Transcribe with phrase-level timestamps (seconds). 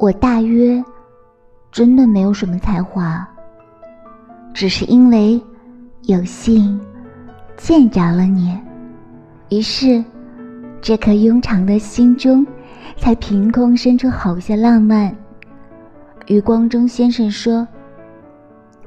[0.00, 0.82] 我大约
[1.70, 3.28] 真的没有什么才华，
[4.54, 5.38] 只是因为
[6.04, 6.80] 有幸
[7.58, 8.58] 见着了你，
[9.50, 10.02] 于是
[10.80, 12.46] 这颗庸常的心中
[12.96, 15.14] 才凭空生出好些浪漫。
[16.28, 17.68] 余光中先生说：“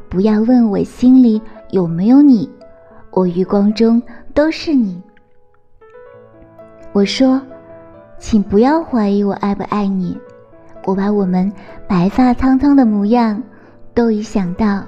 [0.09, 1.39] 不要问我心里
[1.69, 2.49] 有没有你，
[3.11, 4.01] 我余光中
[4.33, 4.99] 都是你。”
[6.91, 7.39] 我说
[8.17, 10.17] ：“请不要怀疑我爱不爱你，
[10.85, 11.51] 我把我们
[11.87, 13.41] 白发苍苍的模样
[13.93, 14.83] 都已想到，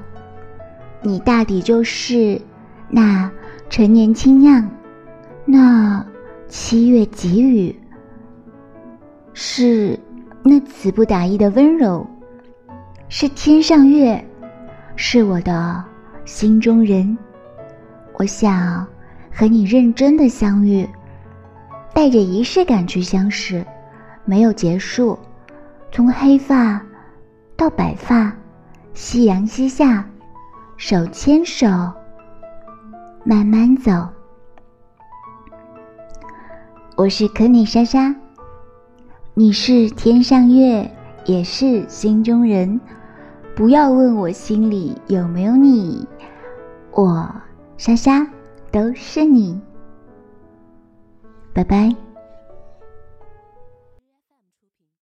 [1.02, 2.42] 你大抵就是
[2.90, 3.32] 那
[3.70, 4.70] 陈年清酿，
[5.46, 6.06] 那
[6.48, 7.80] 七月急雨，
[9.34, 10.00] 是
[10.44, 12.06] 那词不达意的温柔。”
[13.08, 14.26] 是天上月，
[14.96, 15.84] 是我的
[16.26, 17.18] 心中人。
[18.18, 18.86] 我想
[19.32, 20.90] 和你认真的相遇，
[21.94, 23.64] 带着仪式感去相识，
[24.26, 25.18] 没有结束。
[25.96, 26.82] 从黑发
[27.56, 28.30] 到白发，
[28.94, 30.06] 夕阳西下，
[30.76, 31.68] 手牵手，
[33.24, 34.06] 慢慢走。
[36.98, 38.14] 我是可妮莎莎，
[39.36, 40.92] 你是天上月。
[41.24, 42.80] 也是心中人，
[43.56, 46.06] 不要问我心里有没有你，
[46.92, 47.34] 我
[47.78, 48.28] 莎莎
[48.70, 49.60] 都是你。
[51.54, 51.96] 拜拜。